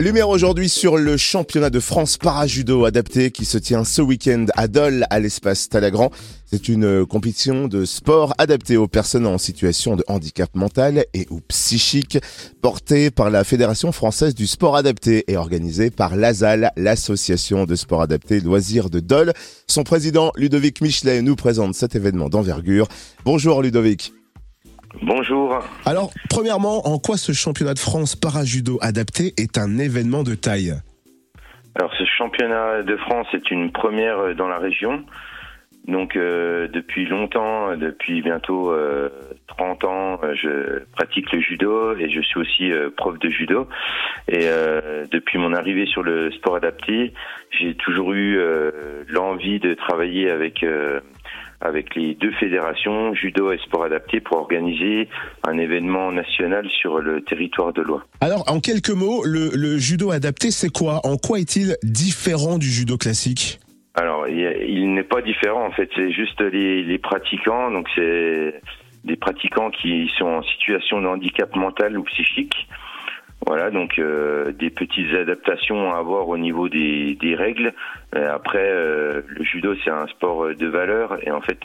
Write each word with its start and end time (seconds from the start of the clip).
Lumière 0.00 0.28
aujourd'hui 0.28 0.68
sur 0.68 0.96
le 0.96 1.16
championnat 1.16 1.70
de 1.70 1.78
France 1.78 2.18
para-judo 2.18 2.84
adapté 2.84 3.30
qui 3.30 3.44
se 3.44 3.58
tient 3.58 3.84
ce 3.84 4.02
week-end 4.02 4.46
à 4.56 4.66
Dole 4.66 5.06
à 5.08 5.20
l'espace 5.20 5.68
Talagrand. 5.68 6.10
C'est 6.46 6.68
une 6.68 7.06
compétition 7.06 7.68
de 7.68 7.84
sport 7.84 8.34
adapté 8.38 8.76
aux 8.76 8.88
personnes 8.88 9.24
en 9.24 9.38
situation 9.38 9.94
de 9.94 10.02
handicap 10.08 10.50
mental 10.56 11.06
et 11.14 11.28
ou 11.30 11.40
psychique, 11.46 12.18
portée 12.60 13.12
par 13.12 13.30
la 13.30 13.44
Fédération 13.44 13.92
française 13.92 14.34
du 14.34 14.48
sport 14.48 14.74
adapté 14.74 15.24
et 15.28 15.36
organisée 15.36 15.90
par 15.90 16.16
l'ASAL, 16.16 16.72
l'association 16.76 17.64
de 17.64 17.76
sport 17.76 18.02
adapté 18.02 18.40
loisirs 18.40 18.90
de 18.90 18.98
Dole. 18.98 19.32
Son 19.68 19.84
président 19.84 20.32
Ludovic 20.34 20.80
Michelet 20.80 21.22
nous 21.22 21.36
présente 21.36 21.76
cet 21.76 21.94
événement 21.94 22.28
d'envergure. 22.28 22.88
Bonjour 23.24 23.62
Ludovic. 23.62 24.12
Bonjour. 25.02 25.58
Alors, 25.84 26.10
premièrement, 26.30 26.86
en 26.86 26.98
quoi 26.98 27.16
ce 27.16 27.32
championnat 27.32 27.74
de 27.74 27.78
France 27.78 28.16
para-judo 28.16 28.78
adapté 28.80 29.34
est 29.36 29.58
un 29.58 29.78
événement 29.78 30.22
de 30.22 30.34
taille 30.34 30.74
Alors, 31.74 31.92
ce 31.98 32.04
championnat 32.04 32.82
de 32.82 32.96
France 32.96 33.26
est 33.32 33.50
une 33.50 33.72
première 33.72 34.34
dans 34.34 34.48
la 34.48 34.58
région. 34.58 35.04
Donc, 35.86 36.16
euh, 36.16 36.66
depuis 36.68 37.04
longtemps, 37.04 37.76
depuis 37.76 38.22
bientôt 38.22 38.74
30 39.48 39.84
euh, 39.84 39.86
ans, 39.86 40.18
je 40.34 40.82
pratique 40.92 41.30
le 41.32 41.40
judo 41.40 41.94
et 41.96 42.08
je 42.08 42.20
suis 42.22 42.40
aussi 42.40 42.72
euh, 42.72 42.88
prof 42.96 43.18
de 43.18 43.28
judo. 43.28 43.68
Et 44.28 44.46
depuis 45.10 45.38
mon 45.38 45.52
arrivée 45.52 45.84
sur 45.84 46.02
le 46.02 46.32
sport 46.32 46.56
adapté, 46.56 47.12
j'ai 47.50 47.74
toujours 47.74 48.14
eu 48.14 48.40
l'envie 49.08 49.60
de 49.60 49.74
travailler 49.74 50.30
avec 50.30 50.64
avec 51.64 51.94
les 51.96 52.14
deux 52.14 52.32
fédérations, 52.32 53.14
judo 53.14 53.50
et 53.50 53.58
sport 53.58 53.84
adapté, 53.84 54.20
pour 54.20 54.38
organiser 54.38 55.08
un 55.48 55.58
événement 55.58 56.12
national 56.12 56.68
sur 56.68 57.00
le 57.00 57.22
territoire 57.22 57.72
de 57.72 57.82
l'Oie. 57.82 58.04
Alors, 58.20 58.44
en 58.46 58.60
quelques 58.60 58.90
mots, 58.90 59.24
le, 59.24 59.78
judo 59.78 60.10
adapté, 60.10 60.50
c'est 60.50 60.70
quoi? 60.70 61.00
En 61.04 61.16
quoi 61.16 61.40
est-il 61.40 61.76
différent 61.82 62.58
du 62.58 62.66
judo 62.66 62.96
classique? 62.96 63.58
Alors, 63.94 64.28
il, 64.28 64.92
n'est 64.92 65.04
pas 65.04 65.22
différent 65.22 65.66
en 65.66 65.70
fait, 65.70 65.88
c'est 65.94 66.10
juste 66.10 66.40
les, 66.40 66.82
les 66.82 66.98
pratiquants, 66.98 67.70
donc 67.70 67.88
c'est 67.94 68.60
des 69.04 69.16
pratiquants 69.16 69.70
qui 69.70 70.10
sont 70.18 70.26
en 70.26 70.42
situation 70.42 71.00
de 71.00 71.06
handicap 71.06 71.54
mental 71.54 71.96
ou 71.96 72.02
psychique, 72.04 72.54
voilà, 73.46 73.70
donc 73.70 73.98
euh, 73.98 74.52
des 74.52 74.70
petites 74.70 75.12
adaptations 75.14 75.92
à 75.92 75.98
avoir 75.98 76.28
au 76.28 76.38
niveau 76.38 76.68
des, 76.68 77.36
règles. 77.36 77.74
Euh, 78.14 78.34
après, 78.34 78.66
euh, 78.70 79.22
le 79.26 79.44
judo, 79.44 79.74
c'est 79.84 79.90
un 79.90 80.06
sport 80.06 80.54
de 80.54 80.66
valeur 80.66 81.18
et 81.26 81.30
en 81.30 81.40
fait, 81.40 81.58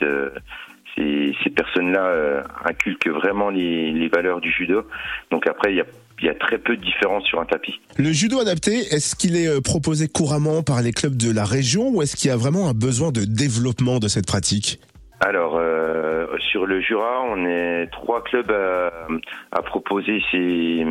ces, 0.94 1.34
ces 1.42 1.50
personnes-là 1.50 2.44
inculquent 2.64 3.08
vraiment 3.08 3.50
les, 3.50 4.08
valeurs 4.08 4.40
du 4.40 4.50
judo. 4.50 4.82
Donc 5.30 5.46
après, 5.46 5.72
il 5.72 5.76
y 5.76 5.80
a 5.80 5.86
y 6.22 6.28
a 6.28 6.34
très 6.34 6.58
peu 6.58 6.76
de 6.76 6.82
différence 6.82 7.24
sur 7.24 7.40
un 7.40 7.46
tapis. 7.46 7.80
Le 7.96 8.12
judo 8.12 8.40
adapté, 8.40 8.72
est-ce 8.92 9.16
qu'il 9.16 9.36
est 9.36 9.62
proposé 9.62 10.06
couramment 10.06 10.62
par 10.62 10.82
les 10.82 10.92
clubs 10.92 11.16
de 11.16 11.32
la 11.32 11.46
région 11.46 11.88
ou 11.88 12.02
est-ce 12.02 12.14
qu'il 12.14 12.28
y 12.28 12.30
a 12.30 12.36
vraiment 12.36 12.68
un 12.68 12.74
besoin 12.74 13.10
de 13.10 13.24
développement 13.24 14.00
de 14.00 14.06
cette 14.06 14.26
pratique? 14.26 14.78
Alors, 15.20 15.58
euh, 15.58 16.26
sur 16.38 16.64
le 16.64 16.80
Jura, 16.80 17.22
on 17.22 17.44
est 17.44 17.88
trois 17.92 18.22
clubs 18.22 18.50
à, 18.50 19.62
proposer 19.62 20.22
ces, 20.30 20.84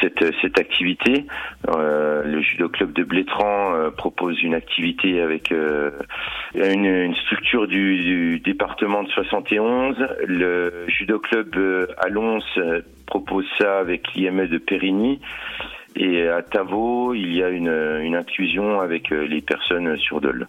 cette, 0.00 0.24
cette 0.40 0.58
activité. 0.58 1.26
Euh, 1.68 2.22
le 2.24 2.40
judo 2.40 2.70
club 2.70 2.92
de 2.92 3.04
Blétran 3.04 3.74
euh, 3.74 3.90
propose 3.90 4.42
une 4.42 4.54
activité 4.54 5.20
avec 5.20 5.52
euh, 5.52 5.90
une, 6.54 6.86
une, 6.86 7.14
structure 7.14 7.66
du, 7.66 8.00
du, 8.00 8.40
département 8.40 9.02
de 9.02 9.08
71. 9.10 9.96
Le 10.26 10.86
judo 10.88 11.18
club 11.18 11.54
à 11.98 12.08
Lons 12.08 12.40
propose 13.06 13.46
ça 13.58 13.78
avec 13.78 14.14
l'IME 14.14 14.46
de 14.46 14.58
Périgny. 14.58 15.20
Et 15.96 16.26
à 16.26 16.40
Tavo, 16.40 17.12
il 17.12 17.34
y 17.34 17.42
a 17.42 17.50
une, 17.50 18.00
une 18.02 18.16
inclusion 18.16 18.80
avec 18.80 19.10
les 19.10 19.42
personnes 19.42 19.98
sur 19.98 20.22
Dole. 20.22 20.48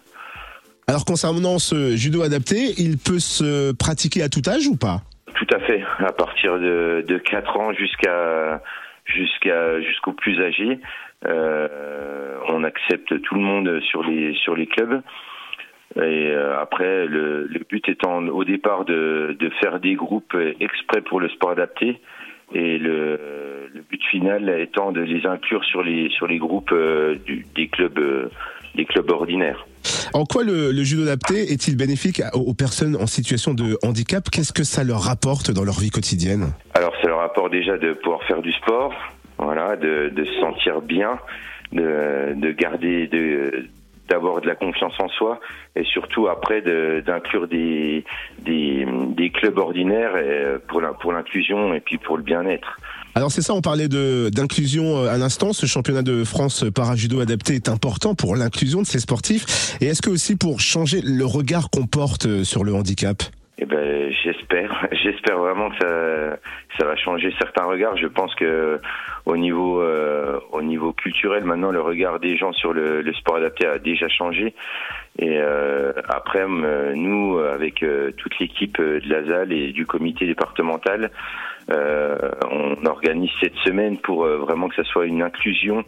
Alors 0.86 1.04
concernant 1.04 1.58
ce 1.58 1.96
judo 1.96 2.22
adapté, 2.22 2.74
il 2.78 2.98
peut 2.98 3.18
se 3.18 3.72
pratiquer 3.72 4.22
à 4.22 4.28
tout 4.28 4.42
âge 4.46 4.66
ou 4.66 4.76
pas? 4.76 5.00
Tout 5.34 5.46
à 5.54 5.58
fait, 5.60 5.82
à 5.98 6.12
partir 6.12 6.58
de, 6.58 7.04
de 7.06 7.18
4 7.18 7.56
ans 7.56 7.72
jusqu'à 7.72 8.62
jusqu'à 9.06 9.80
jusqu'au 9.80 10.12
plus 10.12 10.40
âgé. 10.40 10.78
Euh, 11.26 12.36
on 12.48 12.64
accepte 12.64 13.20
tout 13.22 13.34
le 13.34 13.40
monde 13.40 13.80
sur 13.90 14.02
les 14.04 14.34
sur 14.34 14.54
les 14.54 14.66
clubs. 14.66 15.00
Et 15.96 16.00
euh, 16.00 16.60
après, 16.60 17.06
le, 17.06 17.46
le, 17.46 17.60
but 17.68 17.88
étant 17.88 18.18
au 18.18 18.42
départ 18.42 18.84
de, 18.84 19.36
de 19.38 19.48
faire 19.62 19.78
des 19.78 19.94
groupes 19.94 20.36
exprès 20.58 21.02
pour 21.02 21.20
le 21.20 21.28
sport 21.28 21.50
adapté, 21.50 22.00
et 22.52 22.78
le, 22.78 23.70
le 23.72 23.80
but 23.82 24.02
final 24.04 24.48
étant 24.60 24.92
de 24.92 25.00
les 25.00 25.26
inclure 25.26 25.64
sur 25.64 25.82
les 25.82 26.10
sur 26.10 26.26
les 26.26 26.38
groupes 26.38 26.72
euh, 26.72 27.14
du, 27.26 27.46
des 27.54 27.68
clubs 27.68 27.98
euh, 27.98 28.28
des 28.74 28.84
clubs 28.84 29.10
ordinaires. 29.10 29.66
En 30.12 30.24
quoi 30.24 30.44
le, 30.44 30.70
le 30.72 30.82
judo 30.82 31.02
adapté 31.02 31.52
est-il 31.52 31.76
bénéfique 31.76 32.22
aux 32.34 32.54
personnes 32.54 32.96
en 32.96 33.06
situation 33.06 33.54
de 33.54 33.78
handicap? 33.82 34.28
Qu'est-ce 34.30 34.52
que 34.52 34.64
ça 34.64 34.84
leur 34.84 35.02
rapporte 35.02 35.50
dans 35.50 35.64
leur 35.64 35.78
vie 35.80 35.90
quotidienne? 35.90 36.52
Alors, 36.74 36.94
ça 37.02 37.08
leur 37.08 37.20
apporte 37.20 37.52
déjà 37.52 37.76
de 37.78 37.92
pouvoir 37.94 38.22
faire 38.24 38.42
du 38.42 38.52
sport, 38.52 38.92
voilà, 39.38 39.76
de, 39.76 40.12
se 40.16 40.40
sentir 40.40 40.80
bien, 40.80 41.18
de, 41.72 42.34
de 42.36 42.52
garder, 42.52 43.06
de 43.08 43.68
d'avoir 44.08 44.42
de 44.42 44.46
la 44.46 44.54
confiance 44.54 44.92
en 44.98 45.08
soi 45.08 45.40
et 45.74 45.82
surtout 45.84 46.28
après 46.28 46.60
d'inclure 46.60 47.48
des, 47.48 48.04
des 48.44 49.30
clubs 49.30 49.56
ordinaires 49.56 50.12
pour 50.68 51.12
l'inclusion 51.12 51.72
et 51.72 51.80
puis 51.80 51.96
pour 51.96 52.18
le 52.18 52.22
bien-être. 52.22 52.78
Alors 53.16 53.30
c'est 53.30 53.42
ça, 53.42 53.54
on 53.54 53.60
parlait 53.60 53.86
de 53.86 54.28
d'inclusion 54.28 55.04
euh, 55.04 55.08
à 55.08 55.16
l'instant. 55.18 55.52
Ce 55.52 55.66
championnat 55.66 56.02
de 56.02 56.24
France 56.24 56.64
para-judo 56.74 57.20
adapté 57.20 57.54
est 57.54 57.68
important 57.68 58.16
pour 58.16 58.34
l'inclusion 58.34 58.82
de 58.82 58.86
ces 58.86 58.98
sportifs. 58.98 59.76
Et 59.80 59.86
est-ce 59.86 60.02
que 60.02 60.10
aussi 60.10 60.36
pour 60.36 60.58
changer 60.58 61.00
le 61.00 61.24
regard 61.24 61.70
qu'on 61.70 61.86
porte 61.86 62.26
euh, 62.26 62.42
sur 62.42 62.64
le 62.64 62.74
handicap? 62.74 63.22
Eh 63.58 63.66
ben, 63.66 64.12
j'espère, 64.24 64.88
j'espère 65.04 65.38
vraiment 65.38 65.70
que 65.70 65.76
ça, 66.76 66.84
va 66.84 66.96
changer 66.96 67.32
certains 67.38 67.64
regards. 67.66 67.96
Je 67.96 68.08
pense 68.08 68.34
que 68.34 68.80
au 69.26 69.36
niveau, 69.36 69.80
euh, 69.80 70.40
au 70.50 70.62
niveau 70.62 70.92
culturel, 70.92 71.44
maintenant, 71.44 71.70
le 71.70 71.80
regard 71.80 72.18
des 72.18 72.36
gens 72.36 72.52
sur 72.52 72.72
le, 72.72 73.04
sport 73.12 73.36
adapté 73.36 73.64
a 73.64 73.78
déjà 73.78 74.08
changé. 74.08 74.54
Et 75.20 75.38
euh, 75.38 75.92
après, 76.08 76.44
nous, 76.48 77.38
avec 77.38 77.84
toute 78.16 78.38
l'équipe 78.40 78.76
de 78.80 79.08
la 79.08 79.22
ZAL 79.22 79.52
et 79.52 79.70
du 79.70 79.86
comité 79.86 80.26
départemental, 80.26 81.04
euh, 81.04 81.08
on 81.70 82.86
organise 82.86 83.30
cette 83.40 83.56
semaine 83.64 83.98
pour 83.98 84.24
euh, 84.24 84.38
vraiment 84.38 84.68
que 84.68 84.74
ça 84.76 84.84
soit 84.84 85.06
une 85.06 85.22
inclusion, 85.22 85.84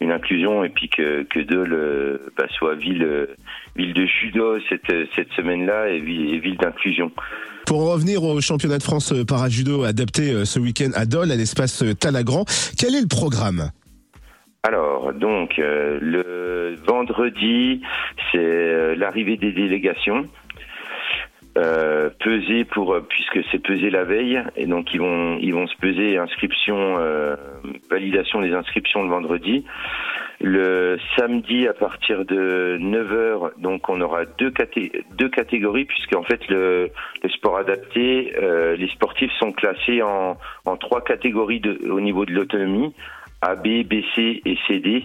une 0.00 0.12
inclusion 0.12 0.64
et 0.64 0.68
puis 0.68 0.88
que 0.88 1.24
que 1.24 1.40
Dole 1.40 2.20
bah, 2.36 2.46
soit 2.50 2.74
ville 2.74 3.28
ville 3.74 3.92
de 3.92 4.06
judo 4.06 4.58
cette 4.68 4.92
cette 5.14 5.32
semaine-là 5.32 5.88
et 5.88 6.00
ville, 6.00 6.56
d'inclusion. 6.56 7.10
Pour 7.66 7.90
revenir 7.90 8.22
au 8.22 8.40
championnat 8.40 8.78
de 8.78 8.82
France 8.82 9.12
para 9.26 9.48
judo 9.48 9.82
adapté 9.82 10.32
euh, 10.32 10.44
ce 10.44 10.60
week-end 10.60 10.90
à 10.94 11.06
Dole, 11.06 11.32
à 11.32 11.36
l'espace 11.36 11.84
Talagrand, 11.98 12.44
quel 12.78 12.94
est 12.94 13.00
le 13.00 13.08
programme? 13.08 13.70
Alors, 14.62 15.12
donc, 15.12 15.58
le 15.58 16.74
vendredi, 16.88 17.82
c'est 18.32 18.96
l'arrivée 18.96 19.36
des 19.36 19.52
délégations 19.52 20.24
euh, 21.56 22.10
peser 22.20 22.64
pour 22.64 22.92
euh, 22.92 23.00
puisque 23.08 23.40
c'est 23.50 23.58
pesé 23.58 23.88
la 23.88 24.04
veille 24.04 24.42
et 24.56 24.66
donc 24.66 24.92
ils 24.92 25.00
vont 25.00 25.38
ils 25.40 25.54
vont 25.54 25.66
se 25.66 25.76
peser 25.76 26.18
inscription 26.18 26.98
euh, 26.98 27.34
validation 27.90 28.42
des 28.42 28.52
inscriptions 28.52 29.02
le 29.02 29.08
vendredi. 29.08 29.64
Le 30.42 30.98
samedi 31.16 31.66
à 31.66 31.72
partir 31.72 32.26
de 32.26 32.76
9h 32.78 33.52
donc 33.58 33.88
on 33.88 34.00
aura 34.02 34.26
deux, 34.38 34.50
caté 34.50 34.92
deux 35.16 35.30
catégories 35.30 35.86
puisqu'en 35.86 36.24
fait 36.24 36.46
le, 36.48 36.90
le 37.22 37.28
sport 37.30 37.56
adapté 37.56 38.34
euh, 38.36 38.76
les 38.76 38.88
sportifs 38.88 39.32
sont 39.38 39.52
classés 39.52 40.02
en, 40.02 40.36
en 40.66 40.76
trois 40.76 41.02
catégories 41.02 41.62
au 41.88 42.00
niveau 42.00 42.26
de 42.26 42.32
l'autonomie. 42.32 42.92
A, 43.42 43.54
B, 43.54 43.84
BC 43.84 44.42
et 44.44 44.58
CD. 44.66 45.04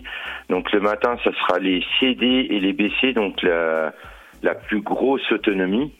Donc 0.50 0.72
le 0.72 0.80
matin, 0.80 1.18
ça 1.24 1.32
sera 1.34 1.60
les 1.60 1.84
CD 2.00 2.48
et 2.50 2.60
les 2.62 2.72
BC, 2.72 3.14
donc 3.14 3.42
la, 3.42 3.94
la 4.44 4.56
plus 4.56 4.82
grosse 4.82 5.32
autonomie. 5.32 5.92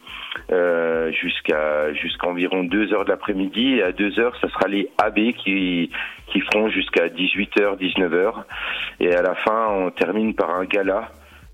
Euh, 0.50 1.12
jusqu'à 1.12 1.94
jusqu'à 1.94 2.28
environ 2.28 2.64
2 2.64 2.94
heures 2.94 3.04
de 3.04 3.10
l'après-midi. 3.10 3.82
À 3.82 3.92
2 3.92 4.20
heures, 4.20 4.36
ça 4.40 4.50
sera 4.50 4.68
les 4.70 4.90
AB 4.98 5.34
qui 5.44 5.90
qui 6.28 6.40
feront 6.42 6.70
jusqu'à 6.70 7.08
18h, 7.10 7.78
19h. 7.78 8.34
Et 9.02 9.14
à 9.14 9.22
la 9.22 9.36
fin, 9.36 9.68
on 9.70 9.92
termine 9.92 10.34
par 10.34 10.52
un 10.52 10.66
gala. 10.66 11.12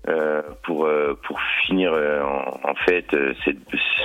Euh, 0.08 0.40
pour 0.64 0.86
euh, 0.86 1.18
pour 1.26 1.38
finir 1.66 1.92
euh, 1.92 2.22
en, 2.22 2.70
en, 2.70 2.74
fait 2.86 3.04
euh, 3.12 3.34
cette, 3.44 3.58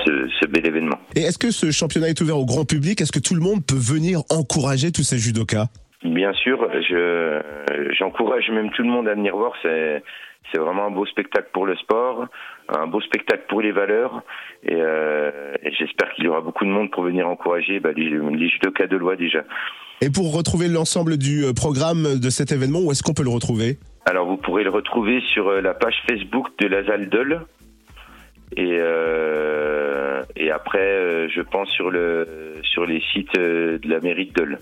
ce, 0.04 0.28
ce, 0.40 0.46
bel 0.46 0.66
événement. 0.66 0.98
Et 1.14 1.20
est-ce 1.20 1.38
que 1.38 1.50
ce 1.50 1.70
championnat 1.70 2.08
est 2.08 2.20
ouvert 2.20 2.36
au 2.36 2.44
grand 2.44 2.66
public? 2.66 3.00
Est-ce 3.00 3.12
que 3.12 3.20
tout 3.20 3.34
le 3.34 3.40
monde 3.40 3.64
peut 3.64 3.78
venir 3.78 4.20
encourager 4.28 4.92
tous 4.92 5.04
ces 5.04 5.18
judokas? 5.18 5.68
Bien 6.04 6.34
sûr, 6.34 6.68
je 6.88 7.40
j'encourage 7.98 8.50
même 8.50 8.70
tout 8.70 8.82
le 8.82 8.88
monde 8.88 9.08
à 9.08 9.14
venir 9.14 9.34
voir. 9.34 9.52
C'est 9.62 10.02
c'est 10.52 10.58
vraiment 10.58 10.84
un 10.86 10.90
beau 10.90 11.06
spectacle 11.06 11.48
pour 11.54 11.64
le 11.64 11.74
sport, 11.76 12.26
un 12.68 12.86
beau 12.86 13.00
spectacle 13.00 13.44
pour 13.48 13.62
les 13.62 13.72
valeurs, 13.72 14.22
et, 14.62 14.74
euh, 14.74 15.54
j'espère 15.78 16.12
qu'il 16.12 16.24
y 16.24 16.28
aura 16.28 16.42
beaucoup 16.42 16.66
de 16.66 16.70
monde 16.70 16.90
pour 16.90 17.02
venir 17.02 17.26
encourager 17.26 17.80
bah, 17.80 17.92
les, 17.96 18.10
les 18.10 18.48
judokas 18.48 18.86
de 18.86 18.96
loi 18.98 19.16
déjà. 19.16 19.42
Et 20.02 20.10
pour 20.10 20.36
retrouver 20.36 20.68
l'ensemble 20.68 21.16
du 21.16 21.44
euh, 21.44 21.54
programme 21.54 22.20
de 22.20 22.28
cet 22.28 22.52
événement, 22.52 22.80
où 22.80 22.90
est-ce 22.92 23.02
qu'on 23.02 23.14
peut 23.14 23.24
le 23.24 23.30
retrouver? 23.30 23.78
Alors 24.04 24.26
vous 24.26 24.36
pourrez 24.36 24.64
le 24.64 24.70
retrouver 24.70 25.22
sur 25.32 25.48
euh, 25.48 25.62
la 25.62 25.72
page 25.72 25.96
Facebook 26.06 26.48
de 26.58 26.66
la 26.66 26.84
Zaldol. 26.84 27.46
Et, 28.56 28.78
et 30.36 30.50
après, 30.52 31.28
je 31.28 31.40
pense 31.40 31.68
sur, 31.70 31.90
le, 31.90 32.54
sur 32.62 32.86
les 32.86 33.02
sites 33.12 33.34
de 33.34 33.80
la 33.88 33.98
mairie 33.98 34.26
de 34.26 34.32
Dole. 34.32 34.58